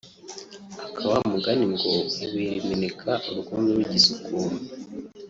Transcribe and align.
aka 0.85 1.01
wa 1.11 1.19
mugani 1.31 1.65
ngo 1.73 1.91
“ibuye 2.23 2.49
rimeneka 2.61 3.11
urwondo 3.31 3.69
rugisukuma” 3.77 4.57